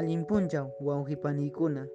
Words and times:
Allimpunchaw, 0.00 0.70
Waujipanikuna, 0.80 1.86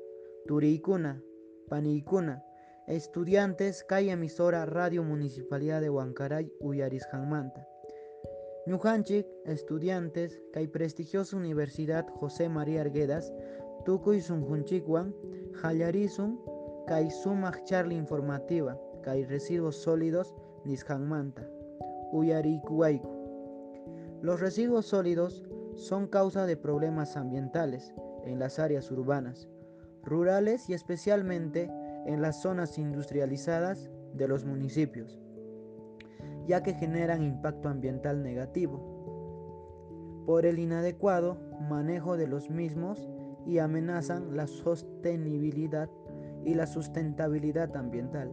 Turiikuna, 0.46 1.24
Panikuna, 1.68 2.44
estudiantes, 2.86 3.84
calle 3.84 4.12
emisora 4.12 4.68
Radio 4.68 5.04
Municipalidad 5.04 5.82
de 5.82 5.90
Huancaray, 5.90 6.52
Uyarisjanmanta. 6.60 7.68
Ñujanchik, 8.68 9.26
estudiantes, 9.46 10.40
kay 10.54 10.68
prestigiosa 10.68 11.36
Universidad 11.36 12.06
José 12.20 12.48
María 12.48 12.82
Arguedas, 12.82 13.34
Tukuy 13.86 14.22
Sunjunchikwan, 14.22 15.12
Hallarizun, 15.64 16.40
kay 16.86 17.10
sumaq 17.10 17.58
informativa, 17.90 18.80
kay 19.02 19.26
residuos 19.26 19.78
sólidos, 19.78 20.36
Nisjanmanta, 20.64 21.50
Uyarikuaiku. 22.12 23.10
Los 24.22 24.40
residuos 24.40 24.86
sólidos 24.86 25.44
son 25.76 26.08
causa 26.08 26.46
de 26.46 26.58
problemas 26.58 27.18
ambientales 27.18 27.94
en 28.26 28.40
las 28.40 28.60
áreas 28.60 28.90
urbanas, 28.92 29.48
rurales 30.04 30.70
y 30.70 30.74
especialmente 30.74 31.70
en 32.06 32.22
las 32.22 32.42
zonas 32.42 32.78
industrializadas 32.78 33.90
de 34.14 34.28
los 34.28 34.46
municipios 34.46 35.20
ya 36.48 36.64
que 36.64 36.74
generan 36.74 37.24
impacto 37.24 37.70
ambiental 37.70 38.24
negativo 38.24 38.94
por 40.26 40.46
el 40.46 40.60
inadecuado 40.60 41.38
manejo 41.70 42.18
de 42.18 42.28
los 42.28 42.50
mismos 42.50 43.10
y 43.46 43.60
amenazan 43.60 44.36
la 44.36 44.48
sostenibilidad 44.48 45.90
y 46.44 46.56
la 46.56 46.66
sustentabilidad 46.66 47.76
ambiental. 47.76 48.32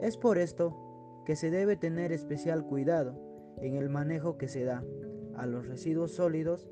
Es 0.00 0.16
por 0.16 0.38
esto 0.38 1.22
que 1.26 1.36
se 1.36 1.50
debe 1.50 1.76
tener 1.76 2.12
especial 2.12 2.64
cuidado 2.64 3.14
en 3.58 3.76
el 3.76 3.90
manejo 3.90 4.38
que 4.38 4.48
se 4.48 4.64
da 4.64 4.82
a 5.40 5.46
los 5.46 5.66
residuos 5.66 6.12
sólidos 6.12 6.68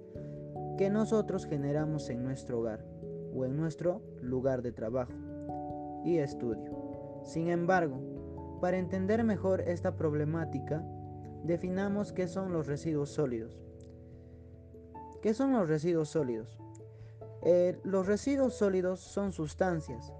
que 0.76 0.90
nosotros 0.90 1.46
generamos 1.46 2.10
en 2.10 2.22
nuestro 2.22 2.60
hogar 2.60 2.84
o 3.34 3.44
en 3.44 3.56
nuestro 3.56 4.02
lugar 4.20 4.62
de 4.62 4.72
trabajo 4.72 5.12
y 6.04 6.18
estudio. 6.18 7.22
Sin 7.24 7.48
embargo, 7.48 7.98
para 8.60 8.76
entender 8.76 9.24
mejor 9.24 9.62
esta 9.62 9.96
problemática, 9.96 10.84
definamos 11.44 12.12
qué 12.12 12.28
son 12.28 12.52
los 12.52 12.66
residuos 12.66 13.10
sólidos. 13.10 13.58
¿Qué 15.22 15.32
son 15.32 15.52
los 15.52 15.68
residuos 15.68 16.10
sólidos? 16.10 16.58
Eh, 17.42 17.78
los 17.84 18.06
residuos 18.06 18.54
sólidos 18.54 19.00
son 19.00 19.32
sustancias, 19.32 20.12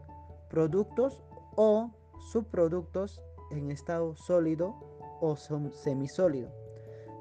productos 0.49 1.21
o 1.55 1.91
subproductos 2.33 3.21
en 3.51 3.71
estado 3.71 4.15
sólido 4.15 4.75
o 5.21 5.37
semisólido, 5.37 6.51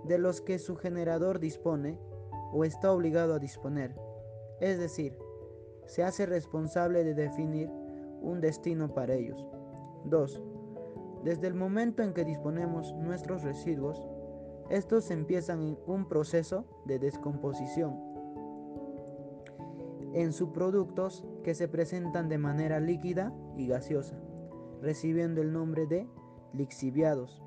de 0.08 0.17
los 0.17 0.41
que 0.41 0.59
su 0.59 0.75
generador 0.75 1.39
dispone 1.39 2.00
o 2.53 2.63
está 2.63 2.91
obligado 2.91 3.33
a 3.33 3.39
disponer. 3.39 3.95
Es 4.59 4.80
decir, 4.80 5.17
se 5.86 6.03
hace 6.03 6.25
responsable 6.25 7.03
de 7.03 7.13
definir 7.13 7.69
un 8.22 8.41
destino 8.41 8.94
para 8.94 9.13
ellos. 9.13 9.45
2. 10.05 10.41
Desde 11.23 11.47
el 11.47 11.53
momento 11.53 12.03
en 12.03 12.13
que 12.13 12.23
disponemos 12.23 12.94
nuestros 12.95 13.44
residuos, 13.44 14.08
estos 14.69 15.11
empiezan 15.11 15.61
en 15.61 15.78
un 15.85 16.08
proceso 16.08 16.66
de 16.85 17.00
descomposición 17.00 18.08
en 20.13 20.33
subproductos 20.33 21.25
que 21.44 21.53
se 21.53 21.67
presentan 21.67 22.28
de 22.28 22.39
manera 22.39 22.80
líquida 22.80 23.31
y 23.55 23.67
gaseosa, 23.67 24.19
recibiendo 24.81 25.41
el 25.41 25.53
nombre 25.53 25.85
de 25.85 26.08
lixiviados, 26.53 27.44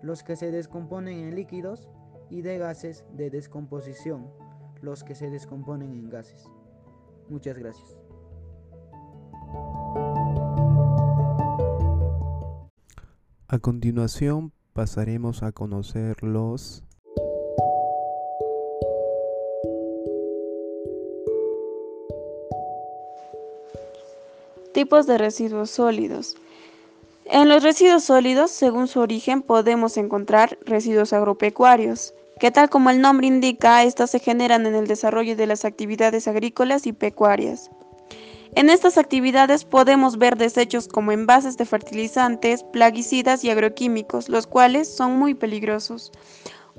los 0.00 0.22
que 0.22 0.36
se 0.36 0.50
descomponen 0.50 1.18
en 1.18 1.34
líquidos 1.34 1.88
y 2.34 2.42
de 2.42 2.58
gases 2.58 3.04
de 3.12 3.30
descomposición, 3.30 4.28
los 4.82 5.04
que 5.04 5.14
se 5.14 5.30
descomponen 5.30 5.92
en 5.92 6.10
gases. 6.10 6.50
Muchas 7.28 7.56
gracias. 7.56 7.96
A 13.46 13.58
continuación 13.60 14.52
pasaremos 14.72 15.44
a 15.44 15.52
conocer 15.52 16.24
los 16.24 16.82
tipos 24.72 25.06
de 25.06 25.18
residuos 25.18 25.70
sólidos. 25.70 26.36
En 27.26 27.48
los 27.48 27.62
residuos 27.62 28.02
sólidos, 28.02 28.50
según 28.50 28.88
su 28.88 28.98
origen, 28.98 29.40
podemos 29.40 29.96
encontrar 29.96 30.58
residuos 30.62 31.12
agropecuarios, 31.12 32.12
que 32.38 32.50
tal 32.50 32.68
como 32.68 32.90
el 32.90 33.00
nombre 33.00 33.26
indica, 33.26 33.82
estos 33.82 34.10
se 34.10 34.18
generan 34.18 34.66
en 34.66 34.74
el 34.74 34.86
desarrollo 34.86 35.36
de 35.36 35.46
las 35.46 35.64
actividades 35.64 36.28
agrícolas 36.28 36.86
y 36.86 36.92
pecuarias. 36.92 37.70
En 38.56 38.70
estas 38.70 38.98
actividades 38.98 39.64
podemos 39.64 40.16
ver 40.16 40.36
desechos 40.36 40.86
como 40.86 41.10
envases 41.10 41.56
de 41.56 41.64
fertilizantes, 41.64 42.62
plaguicidas 42.62 43.42
y 43.42 43.50
agroquímicos, 43.50 44.28
los 44.28 44.46
cuales 44.46 44.94
son 44.94 45.18
muy 45.18 45.34
peligrosos. 45.34 46.12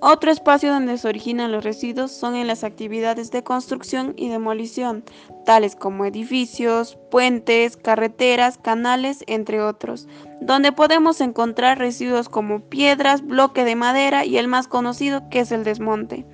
Otro 0.02 0.30
espacio 0.30 0.74
donde 0.74 0.98
se 0.98 1.08
originan 1.08 1.54
los 1.54 1.64
residuos 1.64 2.12
son 2.12 2.36
en 2.36 2.48
las 2.48 2.66
actividades 2.66 3.32
de 3.32 3.44
construcción 3.44 4.14
y 4.18 4.28
demolición, 4.28 5.06
tales 5.46 5.78
como 5.78 6.04
edificios, 6.04 6.98
puentes, 7.10 7.78
carreteras, 7.78 8.58
canales, 8.58 9.24
entre 9.28 9.62
otros, 9.62 10.08
donde 10.42 10.74
podemos 10.74 11.22
encontrar 11.22 11.80
residuos 11.80 12.28
como 12.28 12.60
piedras, 12.60 13.26
bloque 13.26 13.64
de 13.64 13.78
madera 13.78 14.26
y 14.26 14.38
el 14.38 14.50
más 14.50 14.68
conocido 14.68 15.30
que 15.30 15.40
es 15.40 15.54
el 15.54 15.64
desmonte. 15.64 16.26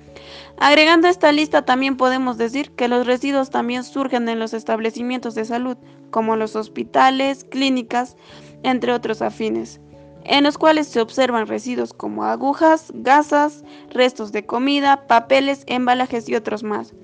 Agregando 0.58 1.06
a 1.06 1.10
esta 1.10 1.30
lista 1.30 1.64
también 1.64 1.96
podemos 1.96 2.38
decir 2.38 2.72
que 2.72 2.88
los 2.88 3.06
residuos 3.06 3.50
también 3.50 3.84
surgen 3.84 4.28
en 4.28 4.40
los 4.40 4.54
establecimientos 4.54 5.36
de 5.36 5.44
salud, 5.44 5.76
como 6.10 6.34
los 6.34 6.56
hospitales, 6.56 7.44
clínicas, 7.44 8.16
entre 8.64 8.92
otros 8.92 9.22
afines, 9.22 9.80
en 10.24 10.44
los 10.44 10.58
cuales 10.58 10.88
se 10.88 11.00
observan 11.00 11.46
residuos 11.46 11.92
como 11.92 12.24
agujas, 12.24 12.92
gasas, 12.94 13.64
restos 13.90 14.32
de 14.32 14.46
comida, 14.46 15.06
papeles, 15.06 15.64
embalajes 15.66 16.28
y 16.28 16.34
otros 16.34 16.62
más. 16.62 16.94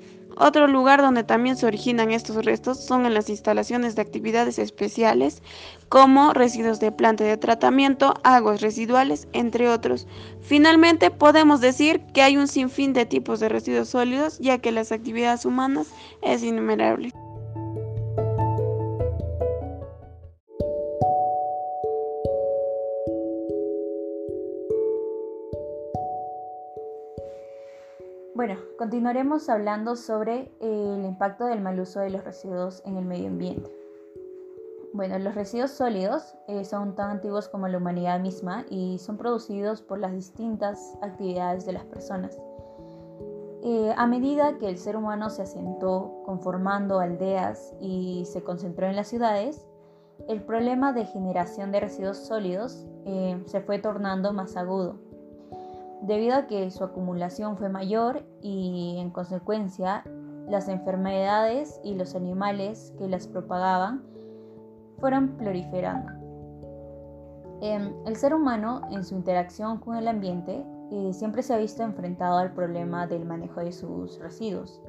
Otro 0.41 0.69
lugar 0.69 1.03
donde 1.03 1.25
también 1.25 1.57
se 1.57 1.67
originan 1.67 2.13
estos 2.13 2.45
restos 2.45 2.85
son 2.85 3.07
en 3.07 3.13
las 3.15 3.29
instalaciones 3.29 3.97
de 3.97 4.03
actividades 4.03 4.61
especiales, 4.61 5.43
como 5.89 6.33
residuos 6.33 6.79
de 6.79 6.93
planta 6.93 7.25
de 7.25 7.37
tratamiento, 7.37 8.15
aguas 8.23 8.61
residuales, 8.61 9.27
entre 9.33 9.69
otros. 9.69 10.07
Finalmente, 10.41 11.11
podemos 11.11 11.61
decir 11.61 12.03
que 12.15 12.23
hay 12.23 12.37
un 12.37 12.47
sinfín 12.47 12.93
de 12.93 13.05
tipos 13.05 13.41
de 13.41 13.49
residuos 13.49 13.89
sólidos, 13.89 14.39
ya 14.39 14.59
que 14.59 14.71
las 14.71 14.93
actividades 14.93 15.45
humanas 15.45 15.89
es 16.23 16.45
innumerable. 16.45 17.13
Bueno, 28.39 28.55
continuaremos 28.79 29.49
hablando 29.49 29.97
sobre 29.97 30.53
el 30.61 31.05
impacto 31.05 31.47
del 31.47 31.61
mal 31.61 31.81
uso 31.81 31.99
de 31.99 32.11
los 32.11 32.23
residuos 32.23 32.85
en 32.87 32.97
el 32.97 33.05
medio 33.05 33.27
ambiente. 33.27 33.69
Bueno, 34.93 35.19
los 35.19 35.35
residuos 35.35 35.73
sólidos 35.73 36.37
eh, 36.47 36.65
son 36.65 36.95
tan 36.95 37.11
antiguos 37.11 37.49
como 37.49 37.67
la 37.67 37.79
humanidad 37.79 38.21
misma 38.21 38.65
y 38.71 38.99
son 38.99 39.17
producidos 39.17 39.83
por 39.83 39.99
las 39.99 40.13
distintas 40.13 40.97
actividades 41.03 41.67
de 41.67 41.73
las 41.73 41.85
personas. 41.87 42.39
Eh, 43.65 43.93
a 43.97 44.07
medida 44.07 44.57
que 44.59 44.69
el 44.69 44.79
ser 44.79 44.97
humano 44.97 45.31
se 45.31 45.43
asentó 45.43 46.23
conformando 46.25 47.01
aldeas 47.01 47.75
y 47.81 48.23
se 48.25 48.45
concentró 48.45 48.87
en 48.87 48.95
las 48.95 49.09
ciudades, 49.09 49.67
el 50.29 50.45
problema 50.45 50.93
de 50.93 51.07
generación 51.07 51.73
de 51.73 51.81
residuos 51.81 52.19
sólidos 52.19 52.87
eh, 53.05 53.43
se 53.47 53.61
fue 53.63 53.81
tornando 53.81 54.33
más 54.33 54.57
agudo 54.57 55.08
debido 56.03 56.37
a 56.37 56.47
que 56.47 56.71
su 56.71 56.85
acumulación 56.85 57.57
fue 57.57 57.69
mayor 57.69 58.25
y 58.41 58.97
en 58.99 59.11
consecuencia 59.11 60.05
las 60.49 60.69
enfermedades 60.69 61.81
y 61.85 61.95
los 61.95 62.15
animales 62.15 62.95
que 62.99 63.09
las 63.09 63.27
propagaban 63.27 64.03
fueron 64.99 65.37
proliferando. 65.37 66.13
Em, 67.61 67.93
el 68.07 68.17
ser 68.17 68.35
humano 68.35 68.83
en 68.91 69.05
su 69.05 69.15
interacción 69.15 69.79
con 69.79 69.97
el 69.97 70.09
ambiente 70.09 70.65
eh, 70.91 71.13
siempre 71.13 71.43
se 71.43 71.55
ha 71.55 71.59
visto 71.59 71.83
enfrentado 71.83 72.39
al 72.39 72.53
problema 72.53 73.07
del 73.07 73.25
manejo 73.25 73.61
de 73.61 73.73
sus 73.73 74.19
residuos. 74.21 74.81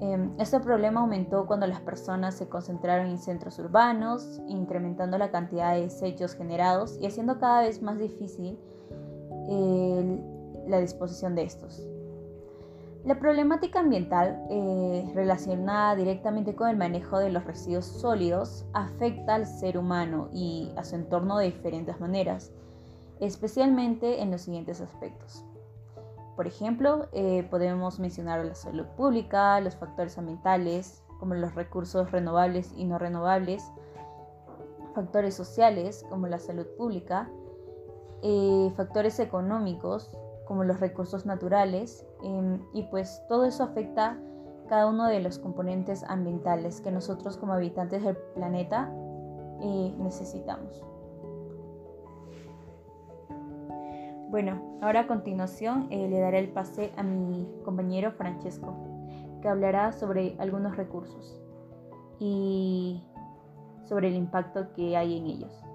Em, 0.00 0.32
este 0.38 0.60
problema 0.60 1.00
aumentó 1.00 1.46
cuando 1.46 1.66
las 1.66 1.80
personas 1.80 2.34
se 2.34 2.48
concentraron 2.48 3.08
en 3.08 3.18
centros 3.18 3.58
urbanos, 3.58 4.40
incrementando 4.46 5.18
la 5.18 5.30
cantidad 5.30 5.74
de 5.74 5.82
desechos 5.82 6.34
generados 6.34 6.98
y 7.00 7.06
haciendo 7.06 7.38
cada 7.38 7.62
vez 7.62 7.82
más 7.82 7.98
difícil 7.98 8.58
la 9.48 10.80
disposición 10.80 11.34
de 11.34 11.42
estos. 11.42 11.86
La 13.04 13.18
problemática 13.18 13.80
ambiental 13.80 14.44
eh, 14.50 15.10
relacionada 15.14 15.96
directamente 15.96 16.54
con 16.54 16.68
el 16.68 16.76
manejo 16.76 17.18
de 17.18 17.30
los 17.30 17.44
residuos 17.44 17.86
sólidos 17.86 18.66
afecta 18.74 19.36
al 19.36 19.46
ser 19.46 19.78
humano 19.78 20.28
y 20.32 20.72
a 20.76 20.84
su 20.84 20.96
entorno 20.96 21.38
de 21.38 21.46
diferentes 21.46 22.00
maneras, 22.00 22.52
especialmente 23.20 24.20
en 24.20 24.30
los 24.30 24.42
siguientes 24.42 24.80
aspectos. 24.80 25.44
por 26.36 26.46
ejemplo, 26.46 27.08
eh, 27.12 27.48
podemos 27.50 27.98
mencionar 27.98 28.44
la 28.44 28.54
salud 28.54 28.86
pública, 28.96 29.60
los 29.60 29.74
factores 29.74 30.18
ambientales, 30.18 31.02
como 31.18 31.34
los 31.34 31.54
recursos 31.54 32.12
renovables 32.12 32.72
y 32.76 32.84
no 32.84 32.96
renovables, 32.98 33.72
factores 34.94 35.34
sociales, 35.34 36.04
como 36.10 36.28
la 36.28 36.38
salud 36.38 36.66
pública, 36.76 37.28
eh, 38.22 38.72
factores 38.76 39.20
económicos, 39.20 40.16
como 40.46 40.64
los 40.64 40.80
recursos 40.80 41.26
naturales, 41.26 42.06
em, 42.22 42.60
y 42.72 42.84
pues 42.84 43.22
todo 43.28 43.44
eso 43.44 43.62
afecta 43.62 44.18
cada 44.68 44.86
uno 44.86 45.06
de 45.06 45.20
los 45.20 45.38
componentes 45.38 46.04
ambientales 46.04 46.80
que 46.80 46.90
nosotros 46.90 47.36
como 47.36 47.52
habitantes 47.52 48.02
del 48.02 48.16
planeta 48.34 48.92
eh, 49.60 49.94
necesitamos. 49.98 50.82
Bueno, 54.30 54.78
ahora 54.82 55.00
a 55.00 55.06
continuación 55.06 55.86
eh, 55.90 56.06
le 56.08 56.20
daré 56.20 56.40
el 56.40 56.50
pase 56.50 56.92
a 56.96 57.02
mi 57.02 57.48
compañero 57.64 58.12
Francesco, 58.12 58.74
que 59.40 59.48
hablará 59.48 59.92
sobre 59.92 60.36
algunos 60.38 60.76
recursos 60.76 61.40
y 62.20 63.02
sobre 63.84 64.08
el 64.08 64.16
impacto 64.16 64.72
que 64.74 64.96
hay 64.96 65.16
en 65.16 65.26
ellos. 65.26 65.67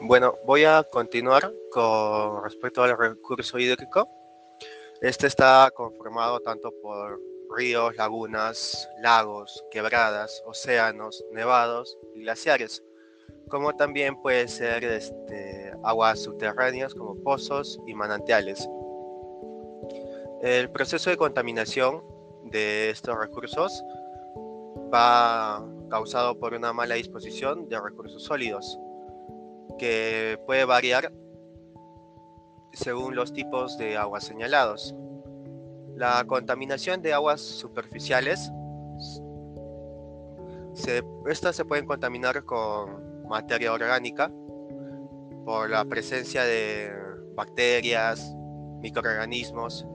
Bueno, 0.00 0.36
voy 0.46 0.64
a 0.64 0.82
continuar 0.84 1.52
con 1.70 2.42
respecto 2.42 2.82
al 2.82 2.96
recurso 2.96 3.58
hídrico. 3.58 4.08
Este 5.02 5.26
está 5.26 5.70
conformado 5.74 6.40
tanto 6.40 6.72
por 6.82 7.20
ríos, 7.54 7.94
lagunas, 7.96 8.88
lagos, 9.02 9.62
quebradas, 9.70 10.42
océanos, 10.46 11.22
nevados 11.32 11.98
y 12.14 12.22
glaciares, 12.22 12.82
como 13.50 13.74
también 13.76 14.16
puede 14.22 14.48
ser 14.48 14.82
este, 14.82 15.74
aguas 15.84 16.22
subterráneas 16.22 16.94
como 16.94 17.22
pozos 17.22 17.78
y 17.86 17.92
manantiales. 17.92 18.66
El 20.40 20.70
proceso 20.70 21.10
de 21.10 21.18
contaminación 21.18 22.02
de 22.44 22.88
estos 22.88 23.18
recursos 23.18 23.84
va 24.92 25.62
causado 25.90 26.38
por 26.38 26.54
una 26.54 26.72
mala 26.72 26.94
disposición 26.94 27.68
de 27.68 27.78
recursos 27.78 28.22
sólidos 28.24 28.78
que 29.80 30.38
puede 30.44 30.66
variar 30.66 31.10
según 32.74 33.16
los 33.16 33.32
tipos 33.32 33.78
de 33.78 33.96
aguas 33.96 34.24
señalados. 34.24 34.94
La 35.96 36.22
contaminación 36.26 37.00
de 37.00 37.14
aguas 37.14 37.40
superficiales, 37.40 38.52
estas 41.26 41.56
se 41.56 41.64
pueden 41.64 41.86
contaminar 41.86 42.44
con 42.44 43.26
materia 43.26 43.72
orgánica 43.72 44.30
por 45.46 45.70
la 45.70 45.86
presencia 45.86 46.44
de 46.44 46.92
bacterias, 47.34 48.34
microorganismos 48.82 49.86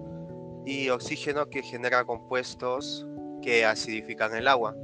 y 0.66 0.90
oxígeno 0.90 1.48
que 1.48 1.62
genera 1.62 2.06
compuestos 2.06 3.06
que 3.44 3.66
acidifican 3.66 4.36
el 4.36 4.48
agua. 4.48 4.76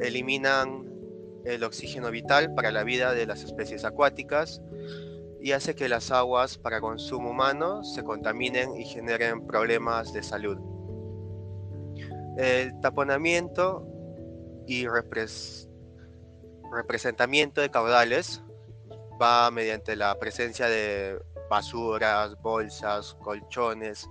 Eliminan 0.00 0.89
el 1.44 1.64
oxígeno 1.64 2.10
vital 2.10 2.54
para 2.54 2.70
la 2.70 2.84
vida 2.84 3.12
de 3.12 3.26
las 3.26 3.42
especies 3.42 3.84
acuáticas 3.84 4.62
y 5.40 5.52
hace 5.52 5.74
que 5.74 5.88
las 5.88 6.10
aguas 6.10 6.58
para 6.58 6.80
consumo 6.80 7.30
humano 7.30 7.82
se 7.82 8.04
contaminen 8.04 8.76
y 8.76 8.84
generen 8.84 9.46
problemas 9.46 10.12
de 10.12 10.22
salud. 10.22 10.58
El 12.36 12.78
taponamiento 12.80 13.86
y 14.66 14.86
representamiento 14.86 17.60
de 17.60 17.70
caudales 17.70 18.42
va 19.20 19.50
mediante 19.50 19.96
la 19.96 20.16
presencia 20.18 20.68
de 20.68 21.20
basuras, 21.48 22.40
bolsas, 22.42 23.14
colchones, 23.14 24.08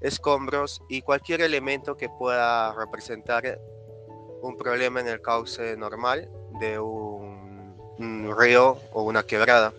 escombros 0.00 0.82
y 0.88 1.02
cualquier 1.02 1.40
elemento 1.40 1.96
que 1.96 2.08
pueda 2.08 2.72
representar 2.74 3.60
un 4.42 4.56
problema 4.56 5.00
en 5.00 5.08
el 5.08 5.20
cauce 5.20 5.76
normal 5.76 6.30
de 6.62 6.78
un, 6.78 8.34
río 8.38 8.78
o 8.92 9.02
una 9.02 9.24
quebrada. 9.24 9.72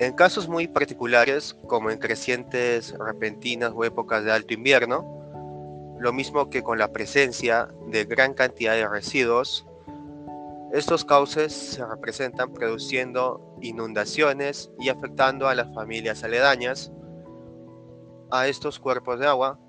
En 0.00 0.12
casos 0.12 0.48
muy 0.48 0.66
particulares, 0.66 1.56
como 1.68 1.90
en 1.90 1.98
crecientes 1.98 2.92
repentinas 2.98 3.72
o 3.74 3.84
épocas 3.84 4.24
de 4.24 4.32
alto 4.32 4.54
invierno, 4.54 5.96
lo 6.00 6.12
mismo 6.12 6.50
que 6.50 6.62
con 6.64 6.78
la 6.78 6.92
presencia 6.92 7.68
de 7.86 8.04
gran 8.04 8.34
cantidad 8.34 8.74
de 8.74 8.88
residuos, 8.88 9.64
estos 10.72 11.04
cauces 11.04 11.52
se 11.52 11.86
representan 11.86 12.52
produciendo 12.52 13.56
inundaciones 13.62 14.70
y 14.80 14.88
afectando 14.88 15.46
a 15.46 15.54
las 15.54 15.72
familias 15.72 16.24
aledañas 16.24 16.90
a 18.32 18.48
estos 18.48 18.80
cuerpos 18.80 19.20
de 19.20 19.28
agua, 19.28 19.60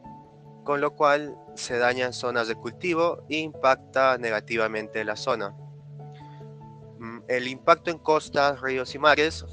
con 0.65 0.81
lo 0.81 0.95
cual 0.95 1.37
se 1.53 1.77
dañan 1.77 2.11
zonas 2.11 2.49
de 2.49 2.55
cultivo 2.55 3.23
e 3.29 3.37
impacta 3.37 4.17
negativamente 4.17 5.05
la 5.05 5.15
zona. 5.15 5.55
Mm, 6.99 7.19
el 7.29 7.47
impacto 7.47 7.91
en 7.91 7.99
costas, 7.99 8.59
ríos 8.59 8.93
y 8.95 8.99
mares, 8.99 9.45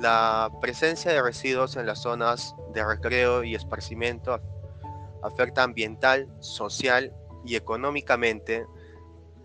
la 0.00 0.50
presencia 0.60 1.12
de 1.12 1.22
residuos 1.22 1.76
en 1.76 1.86
las 1.86 2.02
zonas 2.02 2.54
de 2.74 2.84
recreo 2.84 3.44
y 3.44 3.54
esparcimiento 3.54 4.38
afecta 5.22 5.62
ambiental, 5.62 6.28
social 6.40 7.14
y 7.44 7.54
económicamente 7.54 8.66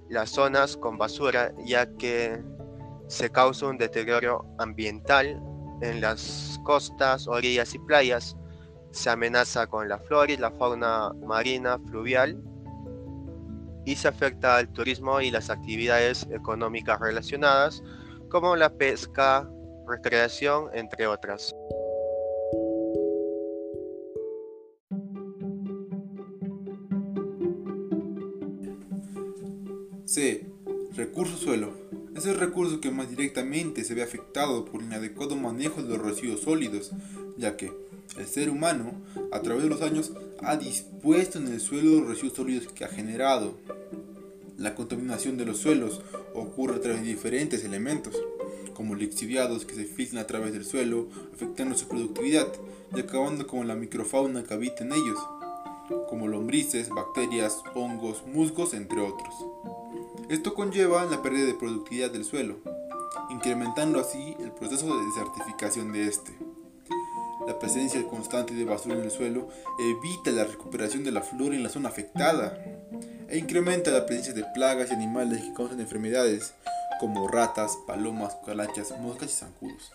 las 0.10 0.32
zonas 0.32 0.76
con 0.76 0.98
basura, 0.98 1.54
ya 1.64 1.88
que 1.98 2.42
se 3.08 3.30
causa 3.30 3.68
un 3.68 3.78
deterioro 3.78 4.46
ambiental 4.58 5.42
en 5.82 6.02
las 6.02 6.60
costas, 6.64 7.28
orillas 7.28 7.74
y 7.76 7.80
playas, 7.80 8.36
se 8.92 9.10
amenaza 9.10 9.68
con 9.68 9.88
la 9.88 9.98
flora 9.98 10.32
y 10.32 10.38
la 10.38 10.52
fauna 10.52 11.14
marina 11.26 11.80
fluvial 11.80 12.42
y 13.86 13.96
se 13.96 14.08
afecta 14.08 14.58
al 14.58 14.72
turismo 14.72 15.22
y 15.22 15.32
las 15.32 15.50
actividades 15.50 16.28
económicas 16.32 17.00
relacionadas 17.00 17.84
como 18.30 18.56
la 18.56 18.70
pesca, 18.70 19.50
recreación, 19.88 20.70
entre 20.74 21.08
otras. 21.08 21.54
C. 30.06 30.46
Recurso 30.94 31.38
suelo. 31.38 31.72
Es 32.15 32.25
el 32.25 32.38
recurso 32.38 32.82
que 32.82 32.92
más 32.92 33.10
directamente 33.10 33.86
se 33.86 33.96
ve 33.96 34.04
afectado 34.04 34.65
por 34.65 34.82
el 34.82 34.88
inadecuado 34.88 35.38
manejo 35.38 35.82
de 35.82 35.98
los 35.98 36.06
residuos 36.06 36.42
sólidos, 36.42 36.92
ya 37.38 37.56
que 37.56 37.72
el 38.18 38.27
ser 38.27 38.50
humano, 38.50 38.94
a 39.32 39.41
través 39.41 39.63
de 39.63 39.70
los 39.70 39.82
años, 39.82 40.12
ha 40.39 40.58
dispuesto 40.58 41.38
en 41.39 41.48
el 41.48 41.60
suelo 41.60 42.01
los 42.01 42.10
residuos 42.10 42.34
sólidos 42.34 42.74
que 42.74 42.86
ha 42.86 42.89
generado. 42.89 43.56
La 44.58 44.75
contaminación 44.75 45.38
de 45.38 45.46
los 45.46 45.58
suelos 45.58 46.01
ocurre 46.34 46.75
a 46.75 46.82
través 46.82 47.01
de 47.01 47.08
diferentes 47.08 47.63
elementos, 47.63 48.15
como 48.74 48.96
lixiviados 48.96 49.65
que 49.65 49.75
se 49.75 49.86
filtran 49.86 50.24
a 50.24 50.27
través 50.27 50.53
del 50.53 50.65
suelo, 50.65 51.08
afectando 51.34 51.77
su 51.77 51.88
productividad 51.88 52.48
y 52.96 53.00
acabando 53.00 53.48
con 53.48 53.68
la 53.68 53.75
microfauna 53.75 54.44
que 54.44 54.53
habita 54.53 54.84
en 54.84 54.94
ellos, 54.94 55.20
como 56.10 56.27
lombrices, 56.27 56.89
bacterias, 56.89 57.62
hongos, 57.75 58.24
musgos, 58.25 58.74
entre 58.74 59.01
otros. 59.01 59.34
Esto 60.30 60.53
conlleva 60.53 61.06
la 61.06 61.22
pérdida 61.22 61.46
de 61.46 61.53
productividad 61.53 62.12
del 62.12 62.24
suelo, 62.24 62.58
incrementando 63.30 64.00
así 64.00 64.36
el 64.39 64.51
proceso 64.51 64.98
de 64.98 65.06
desertificación 65.06 65.91
de 65.91 66.08
este. 66.08 66.50
La 67.48 67.57
presencia 67.57 68.05
constante 68.07 68.53
de 68.53 68.65
basura 68.65 68.95
en 68.95 69.03
el 69.03 69.12
suelo 69.12 69.50
evita 69.79 70.31
la 70.31 70.43
recuperación 70.43 71.03
de 71.03 71.12
la 71.12 71.21
flora 71.21 71.55
en 71.55 71.63
la 71.63 71.69
zona 71.69 71.89
afectada 71.89 72.57
e 73.27 73.38
incrementa 73.38 73.91
la 73.91 74.05
presencia 74.05 74.33
de 74.33 74.45
plagas 74.53 74.91
y 74.91 74.93
animales 74.93 75.41
que 75.41 75.53
causan 75.53 75.79
enfermedades 75.79 76.53
como 77.00 77.27
ratas, 77.27 77.77
palomas, 77.88 78.36
cucarachas, 78.36 78.93
moscas 79.00 79.31
y 79.31 79.36
zancudos. 79.36 79.91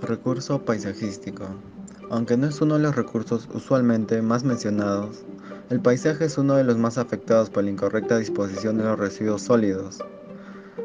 Recurso 0.00 0.64
paisajístico. 0.64 1.48
Aunque 2.14 2.36
no 2.36 2.46
es 2.46 2.60
uno 2.60 2.76
de 2.76 2.80
los 2.80 2.94
recursos 2.94 3.48
usualmente 3.52 4.22
más 4.22 4.44
mencionados, 4.44 5.24
el 5.68 5.80
paisaje 5.80 6.26
es 6.26 6.38
uno 6.38 6.54
de 6.54 6.62
los 6.62 6.78
más 6.78 6.96
afectados 6.96 7.50
por 7.50 7.64
la 7.64 7.70
incorrecta 7.70 8.18
disposición 8.18 8.78
de 8.78 8.84
los 8.84 8.96
residuos 8.96 9.42
sólidos, 9.42 9.98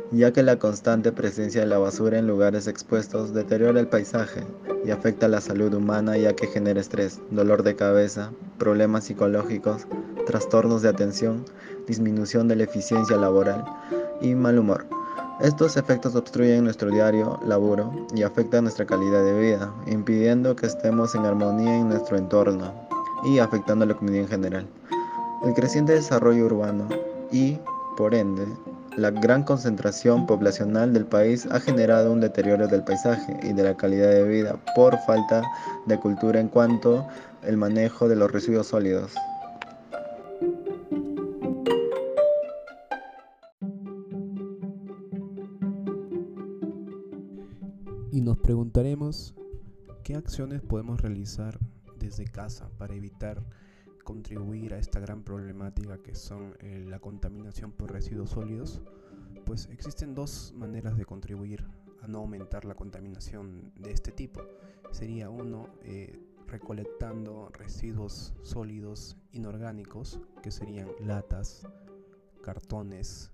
ya 0.10 0.34
que 0.34 0.42
la 0.42 0.58
constante 0.58 1.12
presencia 1.12 1.62
de 1.62 1.68
la 1.68 1.78
basura 1.78 2.18
en 2.18 2.26
lugares 2.26 2.66
expuestos 2.66 3.32
deteriora 3.32 3.80
el 3.80 3.88
paisaje 3.88 4.44
y 4.84 4.90
afecta 4.90 5.28
la 5.28 5.40
salud 5.40 5.72
humana 5.72 6.18
ya 6.18 6.36
que 6.36 6.48
genera 6.48 6.82
estrés, 6.82 7.22
dolor 7.30 7.62
de 7.62 7.76
cabeza, 7.76 8.32
problemas 8.58 9.04
psicológicos, 9.04 9.86
trastornos 10.26 10.82
de 10.82 10.90
atención, 10.90 11.46
disminución 11.86 12.48
de 12.48 12.56
la 12.56 12.64
eficiencia 12.64 13.18
laboral 13.18 13.64
y 14.20 14.34
mal 14.34 14.58
humor. 14.58 14.99
Estos 15.42 15.78
efectos 15.78 16.16
obstruyen 16.16 16.66
nuestro 16.66 16.92
diario 16.92 17.40
laburo 17.46 17.94
y 18.14 18.24
afectan 18.24 18.66
nuestra 18.66 18.86
calidad 18.86 19.24
de 19.24 19.40
vida, 19.40 19.74
impidiendo 19.88 20.54
que 20.54 20.66
estemos 20.66 21.16
en 21.16 21.26
armonía 21.26 21.78
en 21.78 21.88
nuestro 21.88 22.18
entorno 22.18 22.74
y 23.24 23.40
afectando 23.40 23.86
a 23.86 23.88
la 23.88 23.94
comunidad 23.94 24.24
en 24.24 24.30
general. 24.30 24.68
El 25.46 25.54
creciente 25.54 25.94
desarrollo 25.94 26.46
urbano 26.46 26.90
y, 27.32 27.58
por 27.96 28.16
ende, 28.16 28.46
la 28.98 29.12
gran 29.12 29.44
concentración 29.44 30.28
poblacional 30.28 30.92
del 30.92 31.06
país 31.06 31.48
ha 31.50 31.62
generado 31.62 32.12
un 32.12 32.20
deterioro 32.20 32.68
del 32.68 32.84
paisaje 32.84 33.40
y 33.42 33.54
de 33.54 33.64
la 33.64 33.78
calidad 33.78 34.10
de 34.10 34.28
vida 34.28 34.58
por 34.76 34.98
falta 35.06 35.42
de 35.86 35.98
cultura 35.98 36.42
en 36.42 36.50
cuanto 36.50 37.08
al 37.48 37.56
manejo 37.56 38.10
de 38.10 38.18
los 38.18 38.30
residuos 38.30 38.68
sólidos. 38.68 39.14
Qué 50.10 50.16
acciones 50.16 50.64
podemos 50.64 51.00
realizar 51.00 51.60
desde 52.00 52.26
casa 52.26 52.68
para 52.80 52.96
evitar 52.96 53.44
contribuir 54.04 54.74
a 54.74 54.80
esta 54.80 55.00
gran 55.00 55.22
problemática 55.22 56.02
que 56.02 56.16
son 56.16 56.58
eh, 56.62 56.84
la 56.90 56.98
contaminación 56.98 57.72
por 57.72 57.92
residuos 57.92 58.32
sólidos, 58.32 58.82
pues 59.46 59.70
existen 59.72 60.16
dos 60.16 60.52
maneras 60.58 60.98
de 60.98 61.06
contribuir 61.06 61.64
a 62.02 62.08
no 62.08 62.22
aumentar 62.22 62.66
la 62.66 62.74
contaminación 62.74 63.72
de 63.76 63.92
este 63.92 64.12
tipo. 64.12 64.42
Sería 64.90 65.30
uno, 65.30 65.70
eh, 65.84 66.20
recolectando 66.48 67.50
residuos 67.50 68.34
sólidos 68.42 69.16
inorgánicos, 69.32 70.20
que 70.42 70.50
serían 70.50 70.90
latas, 71.02 71.68
cartones, 72.42 73.30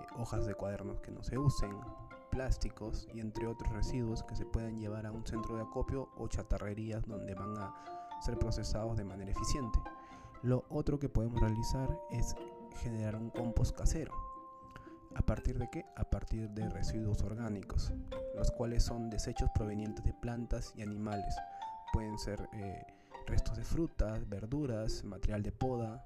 eh, 0.00 0.06
hojas 0.16 0.46
de 0.46 0.54
cuadernos 0.54 1.02
que 1.02 1.10
no 1.10 1.22
se 1.22 1.36
usen, 1.36 1.72
plásticos 2.34 3.06
y 3.14 3.20
entre 3.20 3.46
otros 3.46 3.72
residuos 3.72 4.24
que 4.24 4.34
se 4.34 4.44
pueden 4.44 4.76
llevar 4.76 5.06
a 5.06 5.12
un 5.12 5.24
centro 5.24 5.54
de 5.54 5.62
acopio 5.62 6.08
o 6.16 6.26
chatarrerías 6.26 7.06
donde 7.06 7.32
van 7.34 7.56
a 7.56 7.72
ser 8.20 8.36
procesados 8.38 8.96
de 8.96 9.04
manera 9.04 9.30
eficiente. 9.30 9.78
Lo 10.42 10.64
otro 10.68 10.98
que 10.98 11.08
podemos 11.08 11.40
realizar 11.40 11.88
es 12.10 12.34
generar 12.82 13.14
un 13.14 13.30
compost 13.30 13.76
casero. 13.76 14.12
¿A 15.14 15.22
partir 15.22 15.58
de 15.58 15.70
qué? 15.70 15.86
A 15.96 16.10
partir 16.10 16.50
de 16.50 16.68
residuos 16.68 17.22
orgánicos, 17.22 17.92
los 18.34 18.50
cuales 18.50 18.82
son 18.82 19.10
desechos 19.10 19.48
provenientes 19.54 20.04
de 20.04 20.12
plantas 20.12 20.72
y 20.76 20.82
animales. 20.82 21.36
Pueden 21.92 22.18
ser 22.18 22.48
eh, 22.52 22.84
restos 23.28 23.56
de 23.56 23.62
frutas, 23.62 24.28
verduras, 24.28 25.04
material 25.04 25.44
de 25.44 25.52
poda. 25.52 26.04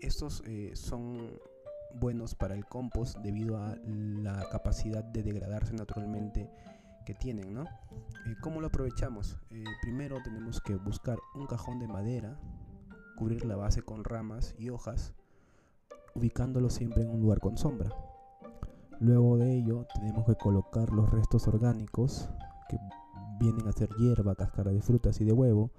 Estos 0.00 0.42
eh, 0.46 0.72
son 0.74 1.38
buenos 1.94 2.34
para 2.34 2.54
el 2.54 2.64
compost 2.66 3.18
debido 3.18 3.58
a 3.58 3.76
la 3.84 4.48
capacidad 4.50 5.04
de 5.04 5.22
degradarse 5.22 5.74
naturalmente 5.74 6.50
que 7.04 7.14
tienen, 7.14 7.54
¿no? 7.54 7.62
Eh, 7.62 8.36
¿Cómo 8.42 8.60
lo 8.60 8.66
aprovechamos? 8.66 9.38
Eh, 9.50 9.64
primero 9.80 10.18
tenemos 10.22 10.60
que 10.60 10.76
buscar 10.76 11.18
un 11.34 11.46
cajón 11.46 11.78
de 11.78 11.88
madera, 11.88 12.38
cubrir 13.16 13.46
la 13.46 13.56
base 13.56 13.82
con 13.82 14.04
ramas 14.04 14.54
y 14.58 14.68
hojas, 14.68 15.14
ubicándolo 16.14 16.68
siempre 16.68 17.02
en 17.02 17.10
un 17.10 17.20
lugar 17.20 17.40
con 17.40 17.56
sombra. 17.56 17.90
Luego 19.00 19.38
de 19.38 19.56
ello 19.56 19.86
tenemos 19.94 20.26
que 20.26 20.34
colocar 20.34 20.90
los 20.90 21.10
restos 21.10 21.48
orgánicos 21.48 22.28
que 22.68 22.78
vienen 23.38 23.66
a 23.68 23.72
ser 23.72 23.88
hierba, 23.96 24.34
cáscara 24.34 24.72
de 24.72 24.82
frutas 24.82 25.20
y 25.20 25.24
de 25.24 25.32
huevo 25.32 25.70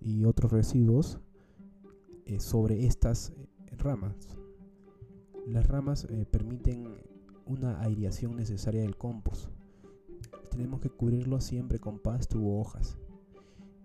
y 0.00 0.24
otros 0.24 0.52
residuos 0.52 1.18
eh, 2.24 2.40
sobre 2.40 2.86
estas 2.86 3.32
ramas. 3.78 4.41
Las 5.46 5.66
ramas 5.66 6.06
permiten 6.30 6.96
una 7.46 7.80
aireación 7.80 8.36
necesaria 8.36 8.82
del 8.82 8.96
compost 8.96 9.48
tenemos 10.52 10.80
que 10.80 10.90
cubrirlo 10.90 11.40
siempre 11.40 11.80
con 11.80 11.98
pasto 11.98 12.38
u 12.38 12.58
hojas. 12.58 12.98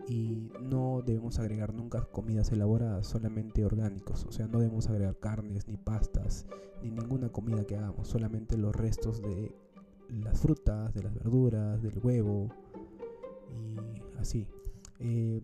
Y 0.06 0.50
no 0.60 1.02
debemos 1.04 1.38
agregar 1.38 1.74
nunca 1.74 2.04
comidas 2.04 2.52
elaboradas, 2.52 3.06
solamente 3.06 3.64
orgánicos. 3.64 4.24
O 4.26 4.32
sea, 4.32 4.46
no 4.46 4.58
debemos 4.58 4.88
agregar 4.88 5.18
carnes, 5.18 5.66
ni 5.66 5.76
pastas, 5.76 6.46
ni 6.82 6.90
ninguna 6.90 7.30
comida 7.30 7.64
que 7.64 7.76
hagamos. 7.76 8.08
Solamente 8.08 8.56
los 8.56 8.74
restos 8.74 9.20
de 9.22 9.54
las 10.08 10.38
frutas, 10.38 10.94
de 10.94 11.02
las 11.02 11.14
verduras, 11.14 11.82
del 11.82 11.98
huevo 12.02 12.48
y 13.50 14.18
así. 14.18 14.46
Eh, 15.00 15.42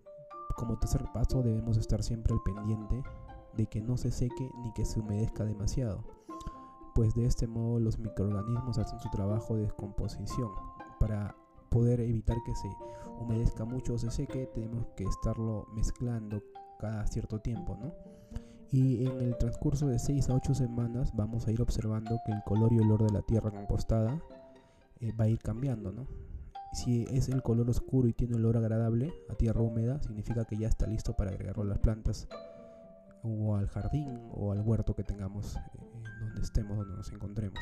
como 0.57 0.79
tercer 0.79 1.05
paso 1.13 1.43
debemos 1.43 1.77
estar 1.77 2.03
siempre 2.03 2.33
al 2.33 2.43
pendiente 2.43 3.03
de 3.57 3.67
que 3.67 3.81
no 3.81 3.97
se 3.97 4.11
seque 4.11 4.51
ni 4.63 4.73
que 4.73 4.85
se 4.85 5.01
humedezca 5.01 5.45
demasiado, 5.45 6.05
pues 6.95 7.15
de 7.15 7.27
este 7.27 7.47
modo 7.47 7.81
los 7.81 7.99
microorganismos 7.99 8.79
hacen 8.79 9.01
su 9.01 9.11
trabajo 9.11 9.57
de 9.57 9.63
descomposición 9.63 10.51
para 11.01 11.37
poder 11.71 12.01
evitar 12.01 12.37
que 12.45 12.55
se 12.55 12.69
humedezca 13.21 13.65
mucho 13.65 13.95
o 13.95 13.99
se 13.99 14.11
seque, 14.11 14.47
tenemos 14.55 14.87
que 14.97 15.05
estarlo 15.05 15.67
mezclando 15.75 16.43
cada 16.79 17.07
cierto 17.07 17.41
tiempo, 17.41 17.77
¿no? 17.77 17.93
Y 18.71 19.07
en 19.07 19.21
el 19.21 19.37
transcurso 19.39 19.87
de 19.87 19.99
6 19.99 20.31
a 20.31 20.35
8 20.35 20.55
semanas 20.55 21.13
vamos 21.15 21.47
a 21.47 21.53
ir 21.53 21.61
observando 21.63 22.21
que 22.25 22.33
el 22.33 22.43
color 22.45 22.73
y 22.73 22.79
olor 22.79 23.05
de 23.05 23.13
la 23.13 23.23
tierra 23.23 23.51
compostada 23.51 24.21
eh, 25.01 25.13
va 25.13 25.25
a 25.25 25.29
ir 25.29 25.39
cambiando, 25.39 25.93
¿no? 25.93 26.07
Si 26.73 27.05
es 27.11 27.29
el 27.29 27.43
color 27.43 27.71
oscuro 27.71 28.09
y 28.09 28.13
tiene 28.13 28.35
olor 28.35 28.57
agradable 28.57 29.13
a 29.31 29.35
tierra 29.35 29.61
húmeda, 29.61 30.03
significa 30.03 30.45
que 30.45 30.57
ya 30.57 30.67
está 30.67 30.87
listo 30.87 31.15
para 31.15 31.31
agregarlo 31.31 31.63
a 31.63 31.67
las 31.67 31.79
plantas 31.79 32.27
o 33.25 33.57
al 33.57 33.69
jardín 33.69 34.21
o 34.33 34.53
al 34.53 34.61
huerto 34.61 34.95
que 34.95 35.03
tengamos 35.03 35.57
eh, 35.57 35.61
donde 36.21 36.43
estemos, 36.43 36.77
donde 36.77 36.97
nos 36.97 37.11
encontremos 37.11 37.61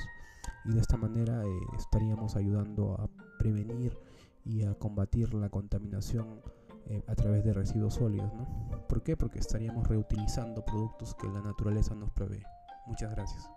y 0.65 0.73
de 0.73 0.81
esta 0.81 0.97
manera 0.97 1.45
eh, 1.45 1.61
estaríamos 1.77 2.37
ayudando 2.37 2.95
a 2.95 3.09
prevenir 3.39 3.99
y 4.45 4.65
a 4.65 4.75
combatir 4.75 5.35
la 5.35 5.49
contaminación 5.49 6.41
eh, 6.87 7.03
a 7.07 7.15
través 7.15 7.45
de 7.45 7.53
residuos 7.53 7.95
sólidos. 7.95 8.33
¿no? 8.35 8.87
¿Por 8.89 9.03
qué? 9.03 9.17
Porque 9.17 9.39
estaríamos 9.39 9.87
reutilizando 9.89 10.65
productos 10.65 11.15
que 11.15 11.29
la 11.29 11.41
naturaleza 11.41 11.95
nos 11.95 12.11
provee. 12.11 12.43
Muchas 12.87 13.11
gracias. 13.13 13.49